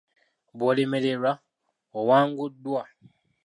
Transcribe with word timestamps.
Bw'olemererwa, 0.57 1.31
owanguddwa. 1.99 2.81